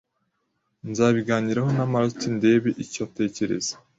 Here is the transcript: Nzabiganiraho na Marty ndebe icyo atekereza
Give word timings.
Nzabiganiraho 0.89 1.69
na 1.77 1.85
Marty 1.93 2.27
ndebe 2.37 2.69
icyo 2.83 3.01
atekereza 3.07 3.73